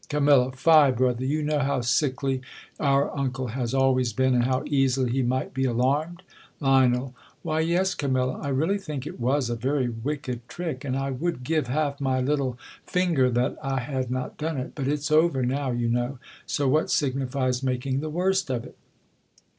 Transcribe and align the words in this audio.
Cam, 0.09 0.25
Fie, 0.53 0.89
brother! 0.89 1.23
You 1.23 1.43
know 1.43 1.59
how 1.59 1.81
sickly 1.81 2.41
our 2.79 3.15
un 3.15 3.29
cle 3.31 3.49
has 3.49 3.71
always 3.71 4.13
been, 4.13 4.33
and 4.33 4.45
how 4.45 4.63
easily 4.65 5.11
he 5.11 5.21
might 5.21 5.53
be 5.53 5.63
alarmed. 5.65 6.23
Lion, 6.59 7.13
Why, 7.43 7.59
yes, 7.59 7.93
Camilla; 7.93 8.39
I 8.41 8.47
really 8.47 8.79
think 8.79 9.05
it 9.05 9.19
was 9.19 9.47
a 9.47 9.55
very 9.55 9.89
wicked 9.89 10.47
trick; 10.49 10.83
and 10.83 10.97
I 10.97 11.11
would 11.11 11.43
give 11.43 11.67
half 11.67 12.01
my 12.01 12.19
little 12.19 12.57
fin 12.83 13.15
ger 13.15 13.29
that 13.29 13.57
I 13.61 13.79
had 13.81 14.09
not 14.09 14.39
done 14.39 14.57
it. 14.57 14.71
But 14.73 14.87
it's 14.87 15.11
over 15.11 15.43
now, 15.45 15.69
you 15.69 15.87
know; 15.87 16.17
so 16.47 16.67
what 16.67 16.89
signifies 16.89 17.61
making 17.61 17.99
the 17.99 18.09
worst 18.09 18.49
of 18.49 18.65
it? 18.65 18.75